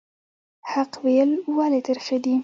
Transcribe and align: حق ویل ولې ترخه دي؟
حق 0.71 0.91
ویل 1.03 1.31
ولې 1.57 1.79
ترخه 1.87 2.17
دي؟ 2.23 2.35